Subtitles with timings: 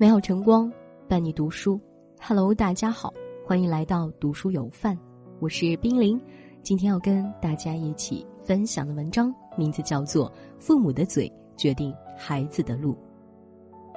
[0.00, 0.72] 美好晨光
[1.08, 1.80] 伴你读书
[2.20, 3.12] ，Hello，大家好，
[3.44, 4.96] 欢迎来到读书有范，
[5.40, 6.20] 我是冰凌。
[6.62, 12.92] 今天要跟大家一起分享的文章名字叫做《父母的嘴决定孩子的路》。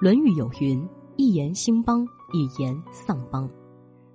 [0.00, 3.46] 论语》有云：“一言兴邦，一言丧邦。”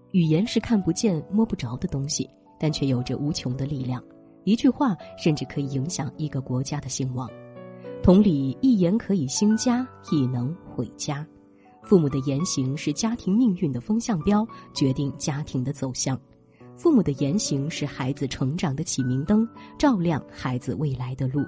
[0.10, 2.28] 语言是看不见、摸不着的东西，
[2.60, 4.04] 但却有着无穷的力量。
[4.44, 7.30] 一句话甚至可以影响一个国家的兴亡，
[8.02, 11.26] 同理，一言可以兴家，亦能毁家。
[11.84, 16.20] 父母的言行是家庭命运的风向标，决定家庭的走向。
[16.76, 19.48] 父母的言行是孩子成长的启明灯，
[19.78, 21.46] 照亮孩子未来的路。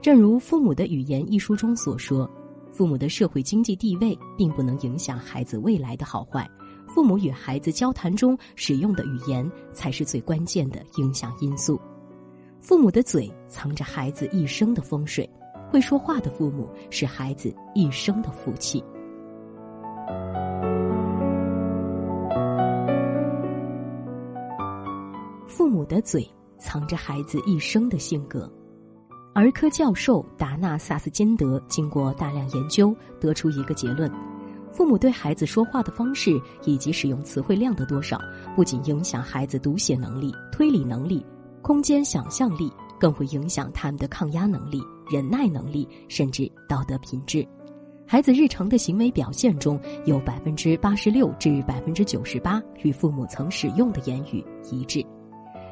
[0.00, 2.28] 正如《父母的语言》一书中所说，
[2.70, 6.48] 父母的社会经济地位并不能影响孩子未来的好坏，
[6.86, 11.78] 父母与孩子交谈中使用的语言才是最关键的影响因素。
[12.60, 15.28] 父母的嘴藏着孩子一生的风水，
[15.70, 18.84] 会说话的父母是孩子一生的福气。
[25.46, 28.50] 父母的嘴藏着孩子一生的性格。
[29.34, 34.10] 儿科教授达纳萨斯金德经过大量研究，得出一个结论：
[34.70, 38.20] 父母对孩子说话的方式以及使用词汇量的多少，
[38.54, 41.24] 不仅影响孩子读写能力、推理能力。
[41.62, 47.46] 空间想象力更会影响他们的抗压能力、忍耐能力，甚至道德品质。
[48.06, 55.04] 孩子日常的行为表现中有百分之八十六至百分之九十八与父母曾使用的言语一致，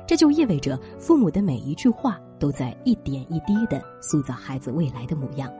[0.06, 5.50] 这就意味着父母的每一句话都在一点一滴地塑造孩子未来的模样。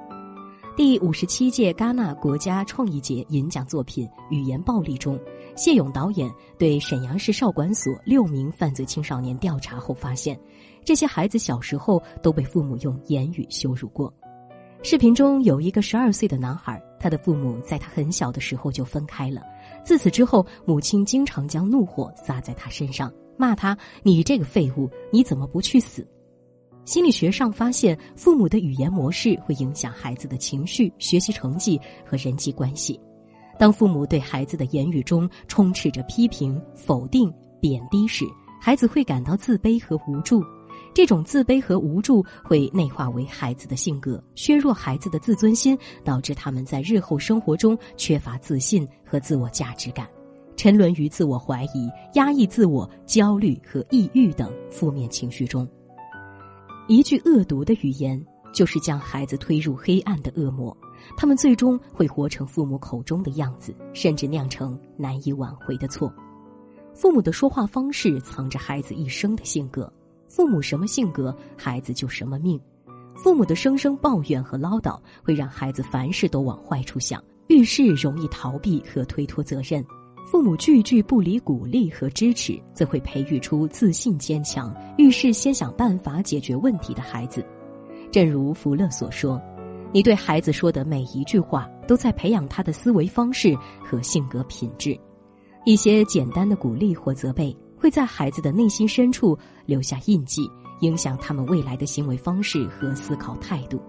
[0.77, 5.19] 第五十七届戛纳国家创意节银奖作品《语言暴力》中。
[5.59, 10.39] 谢勇导演对沈阳市少管所六名犯罪青少年调查后发现，
[10.85, 14.15] 这些孩子小时候都被父母用言语羞辱过。
[14.85, 19.43] 视频中有一个十二岁的男孩，他的父母在他很小的时候就分开了。
[19.85, 26.07] 自此之后，母亲经常将怒火撒在他身上，骂他：“你这个废物，你怎么不去死？”
[26.87, 32.99] 心理学上发现，父母的语言模式会影响孩子的情绪、学习成绩和人际关系。
[33.59, 38.25] 当父母对孩子的言语中充斥着批评、否定、贬低时，
[38.61, 40.43] 孩子会感到自卑和无助。
[40.95, 50.09] 这种自卑和无助会内化为孩子的性格，削弱孩子的自尊心，导致他们在日后生活中缺乏自信和自我价值感，
[50.57, 55.69] 沉沦于自我怀疑、压抑自我、焦虑和抑郁等负面情绪中。
[56.89, 58.21] 一句恶毒的语言，
[58.53, 60.77] 就是将孩子推入黑暗的恶魔。
[61.17, 66.13] 他们最终会活成父母口中的样子，甚至酿成难以挽回的错。
[66.95, 69.93] 父母的说话方式藏着孩子一生的性格，
[70.29, 72.61] 父母什么性格，孩子就什么命。
[73.17, 79.85] 父母的声声抱怨和唠叨会让孩子凡事都往坏处想，遇事容易逃避和推脱责任。
[80.25, 87.45] 父母句句不离鼓励和支持，则会培育出自信坚强、遇事先想办法解决问题的孩子。
[88.11, 89.41] 正如福勒所说。
[89.91, 94.99] 你对孩子说的每一句话，都在培养他的思维方式和性格品质。
[95.65, 100.43] 一些简单的鼓励或责备，会在孩子的内心深处留下印记，
[100.81, 103.81] 影响他们未来的行为方式和思考态度。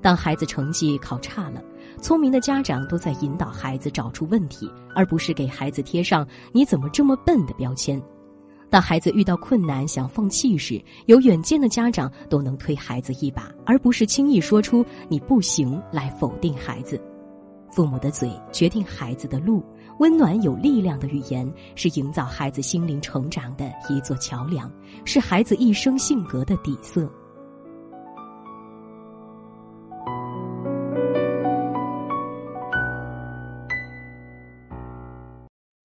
[0.00, 1.60] 当孩子成绩考差了，
[2.00, 8.00] 聪明的家长都在引导孩子找出问题，而不是给孩子贴上“你怎么这么笨”的标签。
[8.70, 17.00] 当孩子遇到困难想放弃时，有远见的家长都能推孩子一把，而不是轻易说出“你不行”来否定孩子。
[17.68, 19.60] 父母的嘴决定孩子的路，
[19.98, 24.70] 温暖有力量的语言是营造孩子心灵成长的一座桥梁，
[25.04, 27.10] 是孩子一生性格的底色。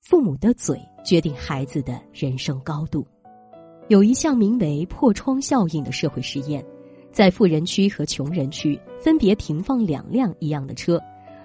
[0.02, 3.06] 父母的嘴决定孩子的人生高度。
[3.88, 6.66] 有一项名为“破窗效应”的社会实验，
[7.12, 11.00] 在富人区和穷人区分别停放两辆一样的车，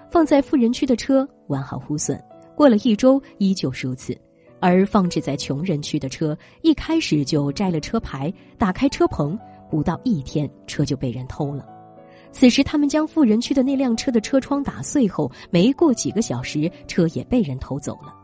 [0.09, 2.19] 放在富人区的车完好无损，
[2.55, 4.13] 过了一周依旧如此；
[4.59, 9.37] 而放置在穷人区的车一开始就摘了车牌，打开车棚，
[9.69, 11.65] 不到一天车就被人偷了。
[12.31, 18.15] 此时他们将富人区的那辆车的车窗打碎后，没过几个小时，车也被人偷走了。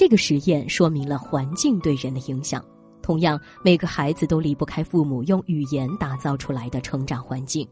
[0.00, 2.64] 这个实验说明了环境对人的影响。
[3.02, 7.68] 同样，每个孩子都离不开父母用语言打造出来的成长环境。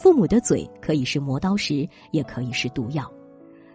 [0.00, 3.12] 父母的嘴可以是磨刀石，也可以是毒药。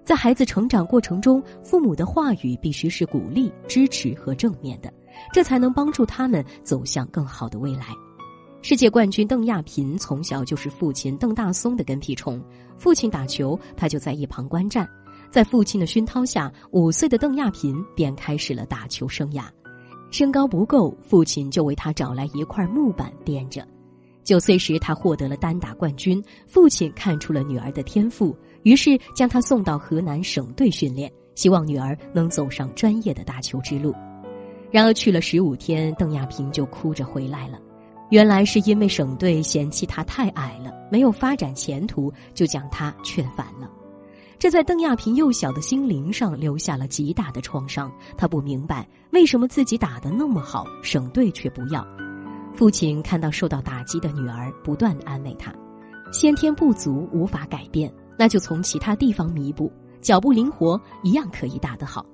[0.05, 4.89] 在孩子成长过程中，父母的话语必须是鼓励、支持和正面的，
[5.33, 7.87] 这才能帮助他们走向更好的未来。
[8.61, 12.41] 世界冠军邓亚萍从小就是父亲邓大松的跟屁虫，
[12.77, 14.87] 父亲打球，他就在一旁观战。
[15.29, 19.43] 在父亲的熏陶下，五岁的邓亚萍便开始了打球生涯。
[20.09, 23.67] 身高不够，父亲就为他找来一块木板垫着。
[24.23, 26.23] 九岁时，他获得了单打冠军。
[26.47, 33.93] 父亲看出了女儿的天赋，于是将她送到河南省队训练，希望女儿能走上专业的打球之路。
[34.69, 37.57] 然而去了十五天，邓亚萍就哭着回来了。
[38.09, 43.69] 原来是因为省队嫌弃她太矮了，没有发展前途，就将她劝返了。
[44.39, 47.91] 这在邓亚萍幼小的心灵上留下了极大的创伤。
[48.15, 51.85] 她不明白为什么自己打得那么好，省队却不要。
[52.53, 55.53] 父亲看到受到打击的女儿，不断安慰她
[56.13, 59.71] ：“先天不足无法改变，那就从其他地方弥补。
[60.01, 62.05] 脚步灵活，一样可以打得好。”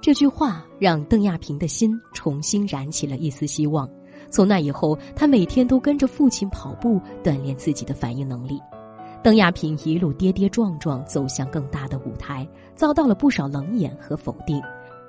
[0.00, 3.86] 这句话让邓亚萍的心重新燃起了一丝希望。
[4.30, 8.58] 从那以后，她每天都跟着父亲跑步，锻炼自己的反应能力。
[9.22, 14.62] 邓亚萍一路跌跌撞撞走向更大的舞台，遭到了不少冷眼和否定。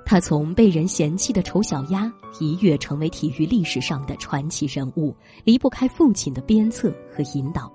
[0.04, 7.72] 她从被人嫌弃的丑小鸭一跃成为体育历史上的传奇人物，离不开父亲的鞭策和引导。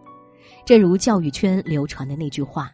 [0.63, 2.71] 正如教育圈流传的那句话：“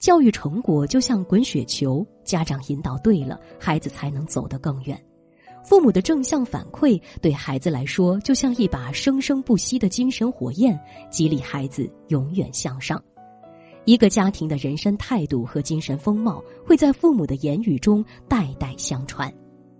[0.00, 4.98] 教育成果就像滚雪球，家长引导对了，孩子才能走得更远。”
[5.64, 10.78] 父母的正向反馈对孩子来说，就像一把生生不息的精神火焰，
[11.10, 13.02] 激励孩子永远向上。
[13.84, 19.32] 一个家庭的人生态度和精神风貌，会在父母的言语中代代相传。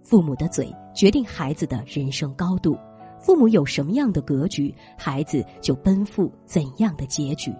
[0.03, 2.77] 父母的嘴决定孩子的人生高度，
[3.21, 7.55] 父母有什么样的格局，孩子就奔赴怎样的结局。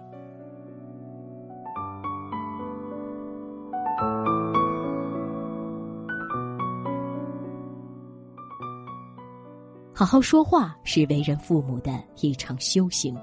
[9.93, 13.17] 好好说话是为人父母的一场修行。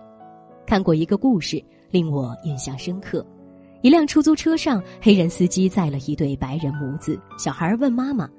[0.65, 1.63] 看过一个故事。
[1.91, 3.25] 令我印象深刻，
[3.81, 7.19] 一辆出租车上，黑人司机载了一对白人母子。
[7.35, 8.29] 小孩问妈妈：“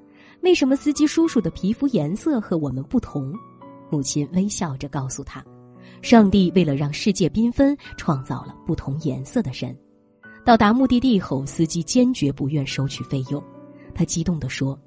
[0.41, 3.33] 为什么司机叔叔的皮肤颜色和我们不同？”
[3.91, 5.43] 母亲微笑着告诉他
[6.01, 9.77] ：“上帝为了让世界缤纷，创造了不同颜色的人。”
[10.45, 13.43] 到达目的地后，司机坚决不愿收取费用。
[13.93, 14.79] 他激动地说：“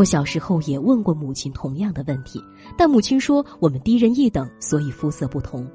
[0.00, 2.42] 我小时候也问过母亲同样的问题，
[2.74, 5.70] 但母亲说我们低人一等，所以肤色不同。”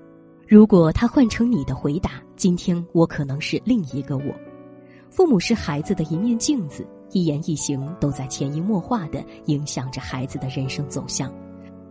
[0.50, 4.34] 如果他换成你的回答，今天我可能是另一个我。
[5.12, 11.32] 父母是孩子的一面镜子，一言一行都在潜移默化的影响着孩子的人生走向。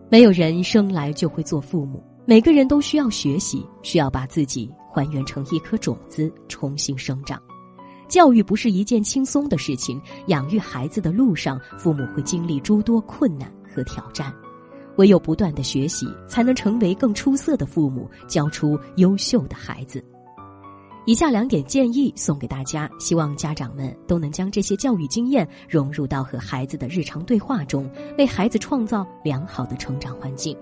[0.09, 7.41] 没有人生来就会做父母，每个人都需要学习，需要把自己还原成一颗种子，重新生长。
[8.07, 14.33] 教育不是一件轻松的事情，养育孩子的路上，父母会经历诸多困难和挑战。
[14.97, 20.03] 唯有不断的学习，才能成为更出色的父母，教出优秀的孩子。
[21.05, 27.87] 以下两点建议送给大家，希望家长们都能将这些教育经验融入到和孩子的日常对话中，
[28.17, 30.57] 为孩子创造良好的成长环境。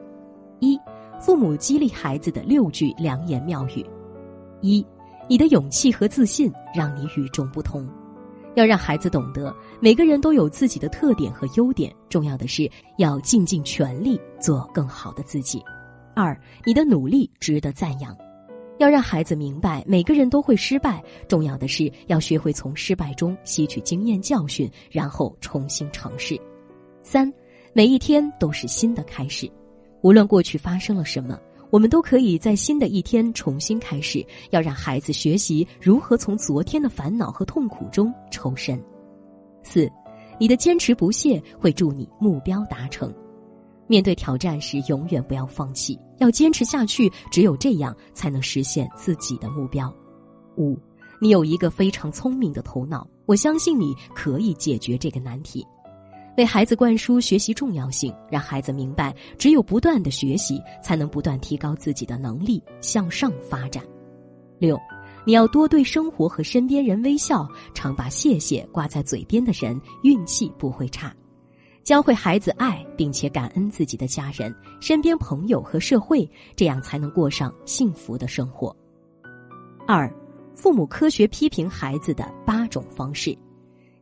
[0.60, 0.78] 一、
[1.22, 3.86] 父母激励孩子的六句良言妙语：
[4.62, 4.86] 一、
[5.28, 7.88] 你的勇气和自信让你与众不同。
[8.56, 11.92] 要让孩子懂得，每个人都有自己的特点和优点。
[12.08, 15.60] 重要的是要尽尽全力做更好的自己。
[16.15, 18.15] 二，你的努力值得赞扬。
[18.77, 21.01] 要让孩子明白，每个人都会失败。
[21.27, 26.39] 重要的是要学会从失败中吸取经验教训，然后重新尝试。
[27.01, 27.32] 三，
[27.74, 29.50] 每一天都是新的开始，
[30.01, 31.39] 无论过去发生了什么。
[31.74, 34.24] 我们都可以在新的一天重新开始。
[34.51, 38.80] 要让孩子学习如何从昨天的烦恼和痛苦中抽身。
[39.63, 39.92] 四，
[40.39, 43.12] 你的坚持不懈会助你目标达成。
[43.88, 47.12] 面对挑战时，永远不要放弃，要坚持下去。
[47.32, 49.92] 只有这样，才能实现自己的目标。
[50.58, 50.77] 五，
[51.20, 55.65] 你有一个非常聪明的头脑，我相信你可以解决这个难题。
[56.36, 63.84] 为孩子灌输学习重要性，让孩子明白，只有不断的学习，才能不断提高自己的能力，向上发展。
[64.58, 64.80] 六，
[65.25, 71.16] 你要多对生活和身边人微笑，常把谢谢挂在嘴边的人，运气不会差。
[71.84, 78.75] 教会孩子爱，并且感恩自己的家人、身边朋友和社会，这样才能过上幸福的生活。
[79.86, 80.12] 二，
[80.56, 83.38] 父母科学批评孩子的八种方式。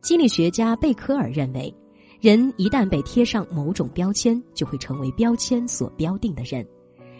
[0.00, 1.72] 心理学家贝科尔认为。
[2.22, 6.64] 人一旦被贴上某种标签，就会成为标签所标定的人。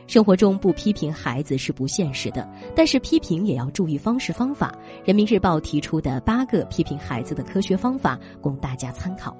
[0.06, 4.73] 生活中不批评孩子是不现实的，但是批评也要注意方式方法。
[5.04, 9.37] 人民日报提出的八个批评孩子的科学方法供大家参考：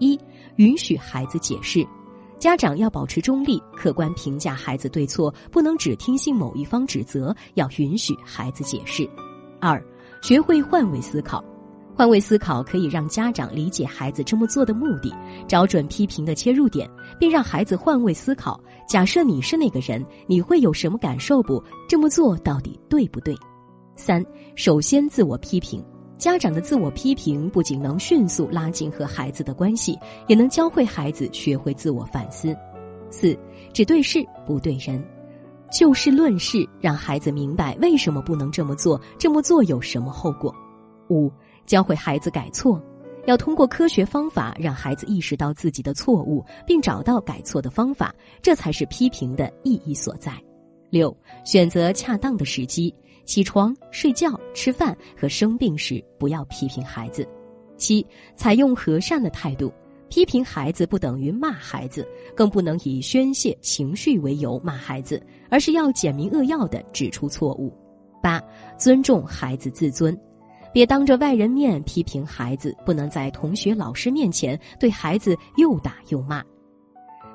[0.00, 0.20] 一、
[0.56, 1.82] 允许孩子解释。
[2.38, 9.08] 家长要保持中立，客观评价孩子对错，不能只听信某一方指责，要允许孩子解释。
[9.62, 9.82] 二，
[10.20, 11.42] 学会换位思考。
[11.96, 15.10] 换位思考可以让家长理解孩子这么做的目的，
[15.48, 16.86] 找准批评的切入点，
[17.18, 18.60] 并让孩子换位思考。
[18.86, 21.42] 假设你是那个人，你会有什么感受？
[21.42, 23.34] 不这么做到底对不对？
[23.96, 24.22] 三，
[24.56, 25.82] 首先自我批评。
[26.18, 32.54] 家长的自我批评不仅能迅速拉近和孩子的关系，也能教会孩子学会自我反思。
[33.10, 33.34] 四，
[33.72, 35.02] 只对事不对人，
[35.72, 40.54] 就事论事，让孩子明白为什么不能这么做，这么做有什么后果。
[41.08, 41.32] 五。
[41.66, 42.80] 教会孩子改错，
[43.26, 50.32] 要通过科学方法让孩子意识到自己的错误，并找到改错的方法，这才是批评的意义所在。
[50.88, 52.94] 六，选择恰当的时机，
[53.24, 57.26] 起床、睡觉、吃饭和生病时不要批评孩子。
[57.76, 58.06] 七，
[58.36, 59.72] 采用和善的态度，
[60.08, 62.06] 批评孩子不等于骂孩子，
[62.36, 65.20] 更不能以宣泄情绪为由骂孩子，
[65.50, 67.76] 而是要简明扼要的指出错误。
[68.22, 68.40] 八，
[68.78, 70.16] 尊重孩子自尊。
[70.76, 76.44] 别当着外人面批评孩子，不能在同学、老师面前对孩子又打又骂。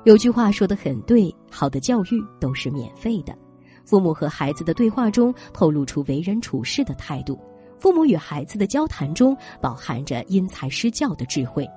[0.04, 3.36] 有句话说的很对：好的教育都是免费的。
[3.84, 7.36] 父母和孩子的对话中透露出为人处事的态度，
[7.80, 11.68] 父母与孩子的交谈中饱含着因材施教的智慧，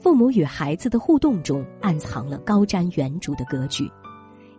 [0.00, 3.86] 父母与孩子的互动中暗藏了高瞻远瞩的格局。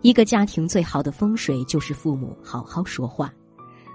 [0.04, 3.34] 一个家庭最好的风水就是父母好好说话。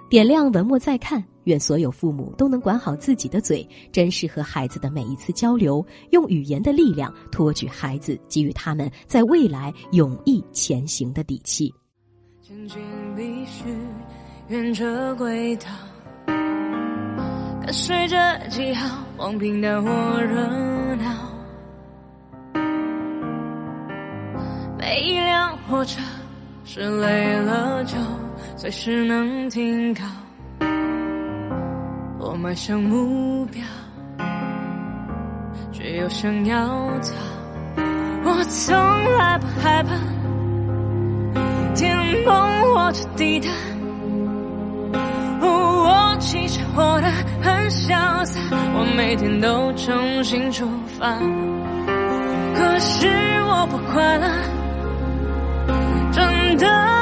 [0.09, 11.73] 点亮文末再看，愿所有父母都能管好自己的嘴，珍视和孩子的每一次交流，用语言的力量托举孩子，给予他们在未来勇毅前行的底气。
[12.43, 12.81] 前进
[13.17, 13.65] 必须
[14.49, 15.67] 沿着轨道，
[16.27, 21.33] 跟随着记号往平淡或热闹，
[24.79, 26.01] 每一辆火车
[26.65, 27.95] 是累了就。
[28.57, 30.05] 随时能停靠，
[32.23, 33.63] 我迈向目标，
[35.73, 36.69] 却又想要
[37.01, 37.15] 逃。
[38.23, 38.77] 我从
[39.17, 39.95] 来不害怕
[41.75, 41.97] 天
[42.27, 42.35] 崩
[42.75, 43.49] 或者地塌，
[45.41, 47.11] 我其实活得
[47.41, 51.15] 很潇洒，我每天都重新出发。
[52.55, 53.09] 可是
[53.49, 54.29] 我不快乐，
[56.13, 57.00] 真的。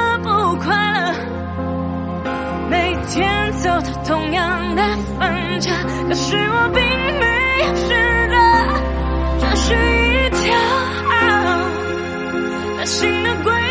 [3.09, 4.83] 天走的同样的
[5.19, 5.73] 分岔，
[6.07, 6.81] 可是我并
[7.19, 7.25] 没
[7.63, 7.89] 有试
[8.29, 8.35] 着
[9.39, 10.45] 这是一条
[12.85, 13.68] 新的轨。